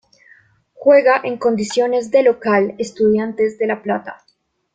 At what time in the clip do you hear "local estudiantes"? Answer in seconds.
2.23-3.59